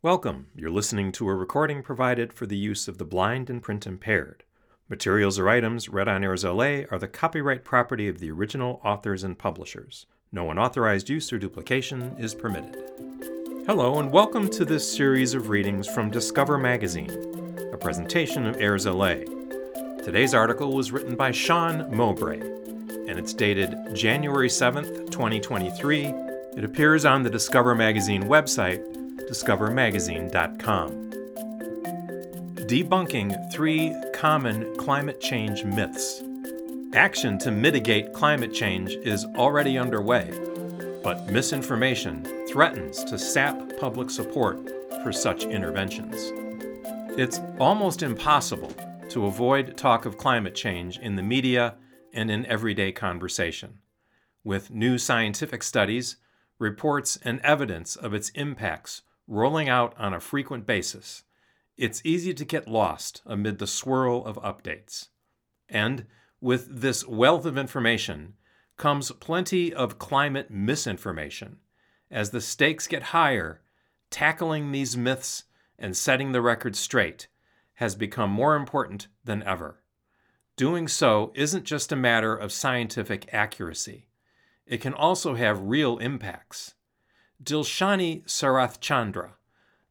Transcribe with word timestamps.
Welcome. 0.00 0.46
You're 0.54 0.70
listening 0.70 1.10
to 1.10 1.28
a 1.28 1.34
recording 1.34 1.82
provided 1.82 2.32
for 2.32 2.46
the 2.46 2.56
use 2.56 2.86
of 2.86 2.98
the 2.98 3.04
blind 3.04 3.50
and 3.50 3.60
print 3.60 3.84
impaired. 3.84 4.44
Materials 4.88 5.40
or 5.40 5.48
items 5.48 5.88
read 5.88 6.06
on 6.06 6.22
AIRSLA 6.22 6.86
are 6.92 7.00
the 7.00 7.08
copyright 7.08 7.64
property 7.64 8.06
of 8.06 8.20
the 8.20 8.30
original 8.30 8.80
authors 8.84 9.24
and 9.24 9.36
publishers. 9.36 10.06
No 10.30 10.52
unauthorized 10.52 11.08
use 11.08 11.32
or 11.32 11.38
duplication 11.40 12.14
is 12.16 12.32
permitted. 12.32 12.76
Hello, 13.66 13.98
and 13.98 14.12
welcome 14.12 14.48
to 14.50 14.64
this 14.64 14.88
series 14.88 15.34
of 15.34 15.48
readings 15.48 15.88
from 15.88 16.12
Discover 16.12 16.58
Magazine, 16.58 17.10
a 17.72 17.76
presentation 17.76 18.46
of 18.46 18.54
AIRSLA. 18.58 20.04
Today's 20.04 20.32
article 20.32 20.74
was 20.74 20.92
written 20.92 21.16
by 21.16 21.32
Sean 21.32 21.92
Mowbray, 21.92 22.38
and 22.38 23.18
it's 23.18 23.34
dated 23.34 23.76
January 23.96 24.48
7th, 24.48 25.10
2023. 25.10 26.04
It 26.56 26.62
appears 26.62 27.04
on 27.04 27.24
the 27.24 27.30
Discover 27.30 27.74
Magazine 27.74 28.22
website 28.22 28.94
discovermagazine.com. 29.28 31.10
Debunking 32.66 33.52
three 33.52 33.94
common 34.14 34.76
climate 34.76 35.20
change 35.20 35.64
myths. 35.64 36.22
Action 36.94 37.38
to 37.38 37.50
mitigate 37.50 38.12
climate 38.12 38.52
change 38.52 38.92
is 39.02 39.24
already 39.36 39.76
underway, 39.76 40.30
but 41.02 41.30
misinformation 41.30 42.24
threatens 42.48 43.04
to 43.04 43.18
sap 43.18 43.76
public 43.78 44.10
support 44.10 44.58
for 45.02 45.12
such 45.12 45.44
interventions. 45.44 46.32
It's 47.18 47.40
almost 47.58 48.02
impossible 48.02 48.72
to 49.10 49.26
avoid 49.26 49.76
talk 49.76 50.06
of 50.06 50.16
climate 50.16 50.54
change 50.54 50.98
in 50.98 51.16
the 51.16 51.22
media 51.22 51.74
and 52.12 52.30
in 52.30 52.46
everyday 52.46 52.92
conversation. 52.92 53.78
With 54.44 54.70
new 54.70 54.98
scientific 54.98 55.62
studies, 55.62 56.16
reports, 56.58 57.18
and 57.22 57.40
evidence 57.40 57.96
of 57.96 58.14
its 58.14 58.30
impacts 58.30 59.02
rolling 59.28 59.68
out 59.68 59.94
on 59.98 60.14
a 60.14 60.20
frequent 60.20 60.66
basis, 60.66 61.22
it's 61.76 62.02
easy 62.04 62.34
to 62.34 62.44
get 62.44 62.66
lost 62.66 63.22
amid 63.24 63.58
the 63.58 63.66
swirl 63.66 64.24
of 64.24 64.36
updates. 64.42 65.08
And 65.68 66.06
with 66.40 66.80
this 66.80 67.06
wealth 67.06 67.44
of 67.44 67.56
information 67.56 68.34
comes 68.76 69.12
plenty 69.12 69.72
of 69.72 69.98
climate 69.98 70.50
misinformation. 70.50 71.58
As 72.10 72.30
the 72.30 72.40
stakes 72.40 72.86
get 72.86 73.04
higher, 73.04 73.60
tackling 74.10 74.72
these 74.72 74.96
myths 74.96 75.44
and 75.78 75.96
setting 75.96 76.32
the 76.32 76.40
record 76.40 76.74
straight 76.74 77.28
has 77.74 77.94
become 77.94 78.30
more 78.30 78.56
important 78.56 79.06
than 79.24 79.42
ever. 79.42 79.82
Doing 80.56 80.88
so 80.88 81.30
isn't 81.36 81.64
just 81.64 81.92
a 81.92 81.96
matter 81.96 82.34
of 82.34 82.50
scientific 82.50 83.32
accuracy, 83.32 84.08
it 84.66 84.80
can 84.80 84.94
also 84.94 85.34
have 85.34 85.62
real 85.62 85.98
impacts. 85.98 86.74
Dilshani 87.42 88.24
Sarathchandra, 88.24 89.30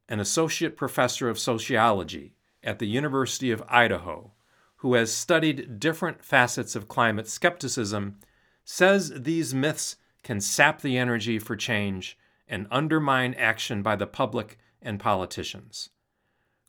an 0.10 0.20
associate 0.20 0.76
professor 0.76 1.30
of 1.30 1.40
sociology 1.40 2.34
at 2.64 2.80
the 2.80 2.88
University 2.88 3.52
of 3.52 3.64
Idaho, 3.70 4.32
who 4.78 4.94
has 4.94 5.14
studied 5.14 5.80
different 5.80 6.24
facets 6.24 6.76
of 6.76 6.88
climate 6.88 7.28
skepticism, 7.28 8.20
says 8.64 9.12
these 9.16 9.54
myths 9.54 9.96
can 10.24 10.42
sap 10.42 10.82
the 10.82 10.98
energy 10.98 11.40
for 11.40 11.56
change 11.56 12.18
and 12.48 12.68
undermine 12.70 13.34
action 13.36 13.82
by 13.82 13.96
the 13.96 14.08
public 14.08 14.58
and 14.82 15.00
politicians. 15.00 15.90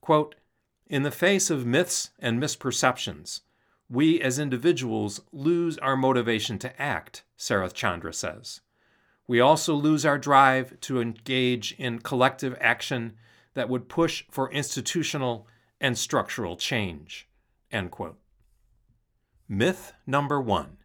Quote, 0.00 0.36
in 0.86 1.02
the 1.02 1.10
face 1.10 1.50
of 1.50 1.66
myths 1.66 2.10
and 2.18 2.40
misperceptions, 2.40 3.40
we 3.90 4.20
as 4.20 4.38
individuals 4.38 5.20
lose 5.32 5.76
our 5.78 5.96
motivation 5.96 6.58
to 6.60 6.80
act, 6.80 7.24
Sarathchandra 7.36 8.14
says 8.14 8.60
we 9.28 9.38
also 9.38 9.74
lose 9.74 10.04
our 10.04 10.18
drive 10.18 10.80
to 10.80 11.00
engage 11.00 11.72
in 11.78 12.00
collective 12.00 12.56
action 12.60 13.14
that 13.54 13.68
would 13.68 13.88
push 13.88 14.24
for 14.30 14.50
institutional 14.50 15.46
and 15.80 15.96
structural 15.96 16.56
change. 16.56 17.28
Myth 19.46 19.92
number 20.06 20.40
one 20.40 20.78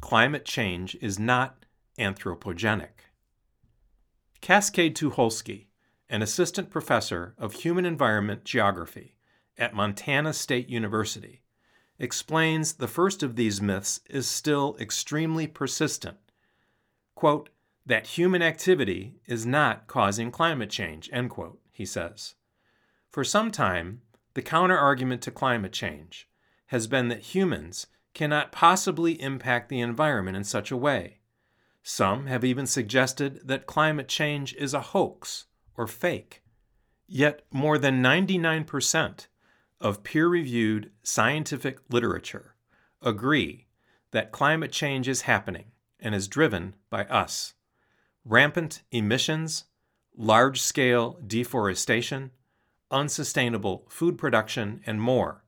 climate 0.00 0.44
change 0.44 0.96
is 1.00 1.18
not 1.18 1.64
anthropogenic. 1.98 3.10
Cascade 4.40 4.94
Tuholske, 4.94 5.66
an 6.10 6.20
assistant 6.20 6.68
professor 6.68 7.34
of 7.38 7.54
human 7.54 7.86
environment 7.86 8.44
geography 8.44 9.16
at 9.56 9.74
Montana 9.74 10.34
State 10.34 10.68
University, 10.68 11.42
explains 11.98 12.74
the 12.74 12.88
first 12.88 13.22
of 13.22 13.36
these 13.36 13.62
myths 13.62 14.00
is 14.10 14.26
still 14.26 14.76
extremely 14.78 15.46
persistent. 15.46 16.18
Quote, 17.14 17.48
that 17.86 18.06
human 18.08 18.42
activity 18.42 19.20
is 19.26 19.44
not 19.44 19.86
causing 19.86 20.30
climate 20.30 20.70
change, 20.70 21.10
end 21.12 21.30
quote, 21.30 21.60
he 21.72 21.84
says. 21.84 22.34
For 23.10 23.24
some 23.24 23.50
time, 23.50 24.00
the 24.34 24.42
counterargument 24.42 25.20
to 25.22 25.30
climate 25.30 25.72
change 25.72 26.28
has 26.66 26.86
been 26.86 27.08
that 27.08 27.34
humans 27.34 27.86
cannot 28.14 28.52
possibly 28.52 29.20
impact 29.20 29.68
the 29.68 29.80
environment 29.80 30.36
in 30.36 30.44
such 30.44 30.70
a 30.70 30.76
way. 30.76 31.18
Some 31.82 32.26
have 32.26 32.44
even 32.44 32.66
suggested 32.66 33.46
that 33.46 33.66
climate 33.66 34.08
change 34.08 34.54
is 34.54 34.72
a 34.72 34.80
hoax 34.80 35.46
or 35.76 35.86
fake. 35.86 36.42
Yet, 37.06 37.44
more 37.52 37.76
than 37.76 38.02
99% 38.02 39.26
of 39.80 40.02
peer 40.02 40.26
reviewed 40.26 40.90
scientific 41.02 41.78
literature 41.90 42.54
agree 43.02 43.66
that 44.12 44.32
climate 44.32 44.72
change 44.72 45.06
is 45.06 45.22
happening 45.22 45.66
and 46.00 46.14
is 46.14 46.28
driven 46.28 46.74
by 46.88 47.04
us 47.04 47.52
rampant 48.24 48.82
emissions, 48.90 49.64
large 50.16 50.60
scale 50.60 51.18
deforestation, 51.26 52.30
unsustainable 52.90 53.84
food 53.88 54.16
production, 54.16 54.80
and 54.86 55.00
more 55.00 55.44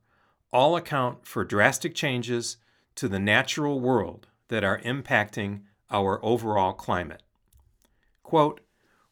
all 0.51 0.75
account 0.75 1.25
for 1.25 1.43
drastic 1.43 1.93
changes 1.93 2.57
to 2.95 3.07
the 3.07 3.19
natural 3.19 3.79
world 3.79 4.27
that 4.47 4.63
are 4.63 4.79
impacting 4.79 5.61
our 5.91 6.23
overall 6.23 6.73
climate. 6.73 7.21
Quote, 8.23 8.61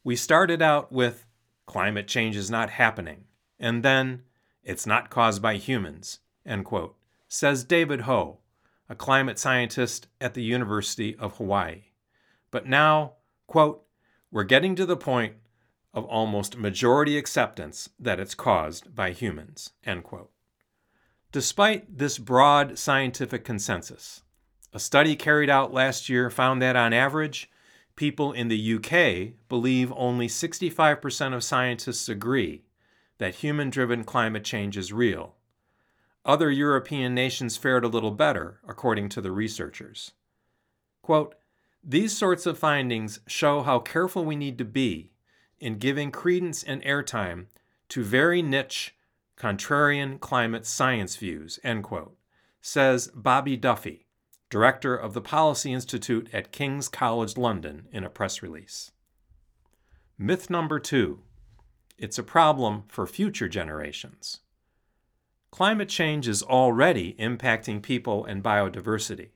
we 0.02 0.16
started 0.16 0.62
out 0.62 0.90
with 0.90 1.26
climate 1.66 2.08
change 2.08 2.36
is 2.36 2.50
not 2.50 2.70
happening, 2.70 3.24
and 3.58 3.82
then 3.82 4.22
it's 4.62 4.86
not 4.86 5.10
caused 5.10 5.42
by 5.42 5.56
humans, 5.56 6.20
end 6.44 6.64
quote, 6.64 6.96
says 7.28 7.64
David 7.64 8.02
Ho, 8.02 8.40
a 8.88 8.94
climate 8.94 9.38
scientist 9.38 10.08
at 10.20 10.34
the 10.34 10.42
University 10.42 11.16
of 11.16 11.36
Hawaii. 11.36 11.84
But 12.50 12.66
now 12.66 13.14
Quote, 13.46 13.84
We're 14.30 14.44
getting 14.44 14.74
to 14.76 14.86
the 14.86 14.96
point 14.96 15.34
of 15.94 16.04
almost 16.04 16.58
majority 16.58 17.16
acceptance 17.16 17.88
that 17.98 18.20
it's 18.20 18.34
caused 18.34 18.94
by 18.94 19.12
humans. 19.12 19.70
End 19.84 20.04
quote. 20.04 20.30
Despite 21.32 21.98
this 21.98 22.18
broad 22.18 22.78
scientific 22.78 23.44
consensus, 23.44 24.22
a 24.72 24.78
study 24.78 25.16
carried 25.16 25.48
out 25.48 25.72
last 25.72 26.08
year 26.08 26.28
found 26.28 26.60
that 26.60 26.76
on 26.76 26.92
average, 26.92 27.50
people 27.96 28.32
in 28.32 28.48
the 28.48 28.74
UK 28.74 29.38
believe 29.48 29.92
only 29.96 30.28
65% 30.28 31.34
of 31.34 31.42
scientists 31.42 32.08
agree 32.08 32.64
that 33.18 33.36
human 33.36 33.70
driven 33.70 34.04
climate 34.04 34.44
change 34.44 34.76
is 34.76 34.92
real. 34.92 35.34
Other 36.24 36.50
European 36.50 37.14
nations 37.14 37.56
fared 37.56 37.84
a 37.84 37.88
little 37.88 38.10
better, 38.10 38.60
according 38.68 39.08
to 39.10 39.20
the 39.20 39.32
researchers. 39.32 40.12
Quote, 41.00 41.36
these 41.88 42.16
sorts 42.16 42.46
of 42.46 42.58
findings 42.58 43.20
show 43.28 43.62
how 43.62 43.78
careful 43.78 44.24
we 44.24 44.34
need 44.34 44.58
to 44.58 44.64
be 44.64 45.12
in 45.60 45.78
giving 45.78 46.10
credence 46.10 46.64
and 46.64 46.82
airtime 46.82 47.46
to 47.88 48.02
very 48.02 48.42
niche, 48.42 48.96
contrarian 49.38 50.18
climate 50.18 50.66
science 50.66 51.14
views, 51.14 51.60
end 51.62 51.84
quote, 51.84 52.16
says 52.60 53.08
Bobby 53.14 53.56
Duffy, 53.56 54.06
director 54.50 54.96
of 54.96 55.14
the 55.14 55.20
Policy 55.20 55.72
Institute 55.72 56.28
at 56.32 56.50
King's 56.50 56.88
College 56.88 57.36
London, 57.36 57.86
in 57.92 58.02
a 58.02 58.10
press 58.10 58.42
release. 58.42 58.90
Myth 60.18 60.50
number 60.50 60.80
two 60.80 61.20
it's 61.98 62.18
a 62.18 62.22
problem 62.22 62.82
for 62.88 63.06
future 63.06 63.48
generations. 63.48 64.40
Climate 65.52 65.88
change 65.88 66.26
is 66.26 66.42
already 66.42 67.14
impacting 67.14 67.80
people 67.80 68.24
and 68.24 68.42
biodiversity 68.42 69.30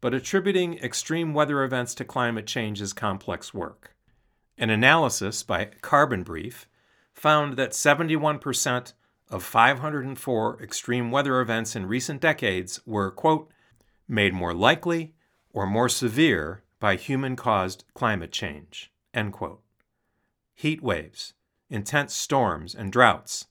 but 0.00 0.14
attributing 0.14 0.78
extreme 0.78 1.34
weather 1.34 1.62
events 1.62 1.94
to 1.94 2.04
climate 2.04 2.46
change 2.46 2.80
is 2.80 2.92
complex 2.92 3.52
work. 3.52 3.94
An 4.56 4.70
analysis 4.70 5.42
by 5.42 5.66
Carbon 5.80 6.22
Brief 6.22 6.68
found 7.14 7.56
that 7.56 7.72
71% 7.72 8.92
of 9.28 9.44
504 9.44 10.62
extreme 10.62 11.10
weather 11.10 11.40
events 11.40 11.76
in 11.76 11.86
recent 11.86 12.20
decades 12.20 12.80
were, 12.84 13.10
quote, 13.10 13.50
made 14.08 14.34
more 14.34 14.52
likely 14.52 15.14
or 15.52 15.66
more 15.66 15.88
severe 15.88 16.62
by 16.80 16.96
human 16.96 17.36
caused 17.36 17.84
climate 17.94 18.32
change, 18.32 18.90
end 19.14 19.32
quote. 19.32 19.62
Heat 20.54 20.82
waves, 20.82 21.34
intense 21.68 22.14
storms, 22.14 22.74
and 22.74 22.90
droughts, 22.90 23.46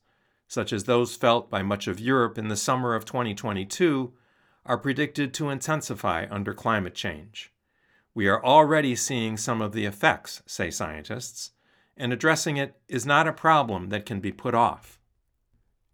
such 0.48 0.74
as 0.74 0.84
those 0.84 1.16
felt 1.16 1.50
by 1.50 1.62
much 1.62 1.88
of 1.88 2.00
Europe 2.00 2.38
in 2.38 2.48
the 2.48 2.57
summer 2.57 2.95
of 2.95 3.06
2022, 3.06 4.13
are 4.69 4.77
predicted 4.77 5.33
to 5.33 5.50
intensify 5.50 6.27
under 6.30 6.54
climate 6.54 6.94
change. 6.94 7.51
We 8.13 8.27
are 8.27 8.45
already 8.45 8.95
seeing 8.95 9.36
some 9.36 9.63
of 9.63 9.71
the 9.71 9.86
effects, 9.86 10.44
say 10.45 10.69
scientists, 10.69 11.51
and 11.98 12.13
addressing 12.13 12.57
it 12.57 12.80
is 12.88 13.04
not 13.04 13.27
a 13.27 13.33
problem 13.33 13.89
that 13.89 14.06
can 14.06 14.19
be 14.19 14.31
put 14.31 14.54
off. 14.54 15.00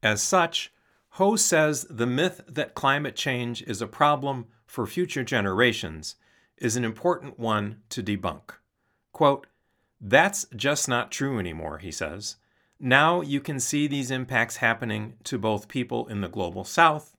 As 0.04 0.22
such, 0.22 0.74
Ho 1.12 1.38
says 1.38 1.88
the 1.89 2.06
myth 2.06 2.42
that 2.50 2.75
climate 2.75 3.16
change 3.16 3.62
is 3.63 3.81
a 3.81 3.88
problem 3.88 4.48
for 4.68 4.86
future 4.86 5.24
generations 5.24 6.18
is 6.57 6.75
an 6.75 6.83
important 6.83 7.39
one 7.39 7.81
to 7.89 8.04
debunk. 8.04 8.56
Quote, 9.13 9.48
That's 10.01 10.48
just 10.54 10.89
not 10.89 11.12
true 11.12 11.39
anymore, 11.39 11.77
he 11.77 11.92
says. 11.92 12.36
Now 12.77 13.22
you 13.22 13.39
can 13.39 13.62
see 13.62 13.88
these 13.88 14.12
impacts 14.12 14.57
happening 14.57 15.13
to 15.24 15.38
both 15.38 15.69
people 15.69 16.07
in 16.07 16.19
the 16.19 16.27
global 16.27 16.66
south, 16.66 17.15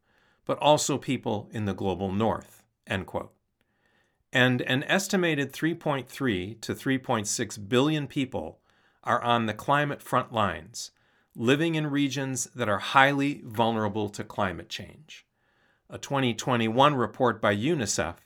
but 0.46 0.58
also 0.58 0.96
people 0.96 1.50
in 1.52 1.66
the 1.66 1.74
global 1.74 2.10
north. 2.10 2.62
And 4.32 4.62
an 4.62 4.82
estimated 4.84 5.52
3.3 5.52 6.60
to 6.60 6.74
3.6 6.74 7.68
billion 7.68 8.06
people 8.06 8.60
are 9.04 9.22
on 9.22 9.46
the 9.46 9.54
climate 9.54 10.02
front 10.02 10.32
lines, 10.32 10.90
living 11.34 11.74
in 11.74 11.86
regions 11.88 12.48
that 12.54 12.68
are 12.68 12.78
highly 12.78 13.42
vulnerable 13.44 14.08
to 14.08 14.24
climate 14.24 14.68
change. 14.68 15.26
A 15.90 15.98
2021 15.98 16.94
report 16.94 17.40
by 17.40 17.54
UNICEF 17.54 18.16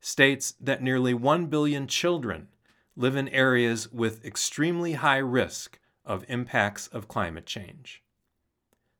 states 0.00 0.54
that 0.60 0.82
nearly 0.82 1.12
1 1.14 1.46
billion 1.46 1.86
children 1.86 2.48
live 2.96 3.16
in 3.16 3.28
areas 3.28 3.92
with 3.92 4.24
extremely 4.24 4.94
high 4.94 5.18
risk 5.18 5.78
of 6.04 6.24
impacts 6.28 6.86
of 6.88 7.08
climate 7.08 7.46
change. 7.46 8.02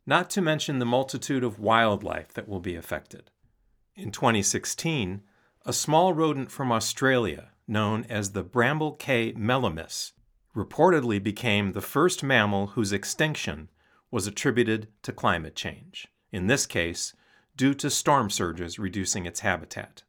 Not 0.09 0.31
to 0.31 0.41
mention 0.41 0.79
the 0.79 0.87
multitude 0.87 1.45
of 1.45 1.59
wildlife 1.59 2.33
that 2.33 2.49
will 2.49 2.61
be 2.61 2.77
affected. 2.77 3.31
In 3.95 4.11
2016, 4.11 5.21
a 5.67 5.73
small 5.75 6.15
rodent 6.15 6.51
from 6.51 6.73
Australia, 6.73 7.51
known 7.67 8.07
as 8.09 8.33
the 8.33 8.43
Bramble 8.43 8.93
Cay 8.93 9.35
melomys, 9.35 10.13
reportedly 10.57 11.23
became 11.23 11.73
the 11.73 11.83
first 11.83 12.23
mammal 12.23 12.69
whose 12.69 12.91
extinction 12.91 13.69
was 14.11 14.27
attributed 14.27 14.89
to 15.03 15.13
climate 15.13 15.55
change, 15.55 16.09
in 16.33 16.47
this 16.47 16.65
case, 16.65 17.15
due 17.55 17.75
to 17.75 17.91
storm 17.91 18.31
surges 18.31 18.79
reducing 18.79 19.27
its 19.27 19.41
habitat. 19.41 20.05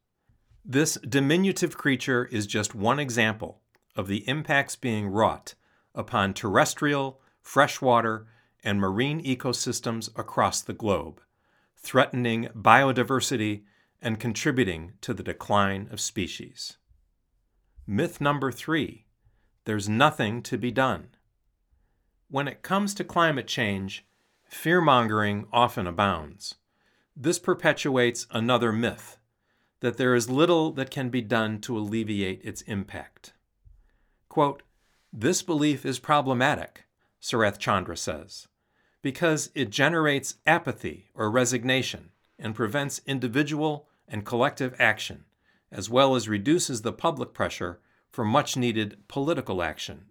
This 0.64 0.94
diminutive 0.94 1.78
creature 1.78 2.24
is 2.32 2.48
just 2.48 2.74
one 2.74 3.00
example 3.00 3.60
of 3.98 4.08
the 4.08 4.26
impacts 4.30 4.78
being 4.78 5.10
wrought 5.10 5.56
upon 5.94 6.34
terrestrial, 6.34 7.20
freshwater, 7.42 8.28
and 8.64 8.80
marine 8.80 9.24
ecosystems 9.24 10.10
across 10.18 10.62
the 10.62 10.74
globe, 10.74 11.22
threatening 11.78 12.50
biodiversity 12.56 13.64
and 14.02 14.20
contributing 14.20 14.94
to 15.02 15.14
the 15.14 15.24
decline 15.24 15.88
of 15.92 16.00
species. 16.00 16.78
Myth 17.86 18.22
number 18.22 18.52
three 18.52 19.06
there's 19.66 19.90
nothing 19.90 20.42
to 20.42 20.58
be 20.58 20.72
done. 20.72 21.10
When 22.28 22.48
it 22.48 22.64
comes 22.64 22.94
to 22.96 23.04
climate 23.04 23.48
change, 23.48 24.06
fear 24.46 24.82
mongering 24.82 25.46
often 25.54 25.86
abounds. 25.86 26.56
This 27.16 27.38
perpetuates 27.38 28.26
another 28.32 28.72
myth 28.72 29.18
that 29.82 29.98
there 29.98 30.16
is 30.16 30.30
little 30.30 30.72
that 30.74 30.92
can 30.92 31.10
be 31.10 31.22
done 31.22 31.60
to 31.62 31.78
alleviate 31.78 32.42
its 32.44 32.62
impact. 32.64 33.34
Quote, 34.28 34.64
this 35.12 35.42
belief 35.42 35.86
is 35.86 36.00
problematic, 36.00 36.86
Sarathchandra 37.22 37.98
says, 37.98 38.48
because 39.02 39.50
it 39.56 39.70
generates 39.70 40.36
apathy 40.46 41.10
or 41.14 41.32
resignation 41.32 42.10
and 42.38 42.56
prevents 42.56 43.02
individual 43.06 43.88
and 44.08 44.26
collective 44.26 44.76
action, 44.80 45.26
as 45.72 45.90
well 45.90 46.16
as 46.16 46.28
reduces 46.28 46.82
the 46.82 46.94
public 46.94 47.34
pressure 47.34 47.80
for 48.12 48.26
much 48.26 48.58
needed 48.58 48.98
political 49.08 49.62
action. 49.62 50.06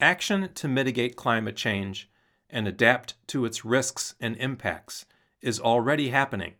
Action 0.00 0.48
to 0.54 0.68
mitigate 0.68 1.16
climate 1.16 1.56
change 1.56 2.08
and 2.48 2.66
adapt 2.66 3.14
to 3.28 3.44
its 3.44 3.64
risks 3.64 4.14
and 4.20 4.36
impacts 4.36 5.06
is 5.42 5.60
already 5.60 6.08
happening. 6.08 6.54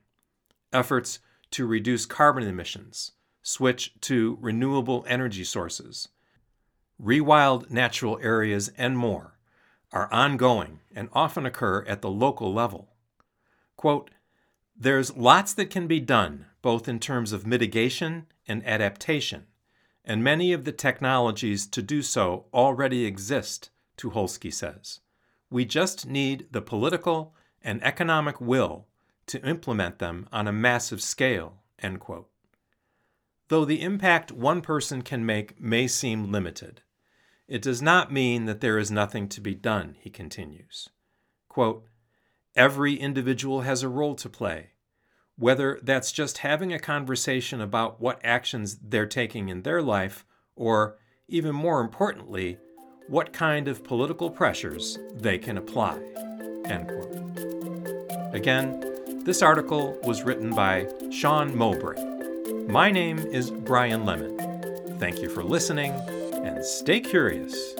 Efforts 0.72 1.20
to 1.50 1.66
reduce 1.66 2.06
carbon 2.06 2.44
emissions, 2.44 3.12
switch 3.42 3.94
to 4.00 4.38
renewable 4.40 5.04
energy 5.08 5.44
sources, 5.44 6.08
rewild 7.02 7.70
natural 7.70 8.18
areas, 8.22 8.70
and 8.76 8.96
more 8.96 9.39
are 9.92 10.12
ongoing 10.12 10.80
and 10.94 11.08
often 11.12 11.46
occur 11.46 11.84
at 11.86 12.02
the 12.02 12.10
local 12.10 12.52
level. 12.52 12.88
Quote, 13.76 14.10
There's 14.76 15.16
lots 15.16 15.52
that 15.54 15.70
can 15.70 15.86
be 15.86 16.00
done, 16.00 16.46
both 16.62 16.88
in 16.88 16.98
terms 16.98 17.32
of 17.32 17.46
mitigation 17.46 18.26
and 18.46 18.66
adaptation, 18.66 19.46
and 20.04 20.24
many 20.24 20.52
of 20.52 20.64
the 20.64 20.72
technologies 20.72 21.66
to 21.66 21.82
do 21.82 22.02
so 22.02 22.46
already 22.52 23.04
exist, 23.04 23.70
Tuholske 23.96 24.52
says. 24.52 25.00
We 25.50 25.64
just 25.64 26.06
need 26.06 26.46
the 26.50 26.62
political 26.62 27.34
and 27.62 27.82
economic 27.82 28.40
will 28.40 28.86
to 29.26 29.44
implement 29.46 29.98
them 29.98 30.28
on 30.32 30.46
a 30.48 30.52
massive 30.52 31.02
scale. 31.02 31.62
End 31.78 32.00
quote. 32.00 32.28
Though 33.48 33.64
the 33.64 33.82
impact 33.82 34.30
one 34.30 34.60
person 34.60 35.02
can 35.02 35.26
make 35.26 35.60
may 35.60 35.88
seem 35.88 36.30
limited, 36.30 36.82
it 37.50 37.60
does 37.60 37.82
not 37.82 38.12
mean 38.12 38.44
that 38.44 38.60
there 38.60 38.78
is 38.78 38.92
nothing 38.92 39.28
to 39.28 39.40
be 39.40 39.56
done, 39.56 39.96
he 39.98 40.08
continues. 40.08 40.88
Quote, 41.48 41.84
Every 42.54 42.94
individual 42.94 43.62
has 43.62 43.82
a 43.82 43.88
role 43.88 44.14
to 44.14 44.28
play, 44.28 44.70
whether 45.36 45.80
that's 45.82 46.12
just 46.12 46.38
having 46.38 46.72
a 46.72 46.78
conversation 46.78 47.60
about 47.60 48.00
what 48.00 48.20
actions 48.22 48.78
they're 48.80 49.04
taking 49.04 49.48
in 49.48 49.62
their 49.62 49.82
life, 49.82 50.24
or, 50.54 50.96
even 51.26 51.52
more 51.52 51.80
importantly, 51.80 52.58
what 53.08 53.32
kind 53.32 53.66
of 53.66 53.82
political 53.82 54.30
pressures 54.30 54.96
they 55.12 55.36
can 55.36 55.58
apply. 55.58 55.98
End 56.66 56.86
quote. 56.86 58.32
Again, 58.32 59.24
this 59.24 59.42
article 59.42 59.98
was 60.04 60.22
written 60.22 60.50
by 60.50 60.86
Sean 61.10 61.56
Mowbray. 61.56 62.00
My 62.68 62.92
name 62.92 63.18
is 63.18 63.50
Brian 63.50 64.04
Lemon. 64.04 64.38
Thank 65.00 65.20
you 65.20 65.28
for 65.28 65.42
listening, 65.42 66.00
and 66.44 66.64
stay 66.64 67.00
curious. 67.00 67.74